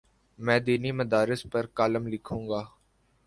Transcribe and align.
میں 0.39 0.59
دینی 0.59 0.91
مدارس 0.91 1.41
پر 1.51 1.65
کالم 1.77 2.07
لکھوں 2.07 2.41
گا۔ 2.49 2.61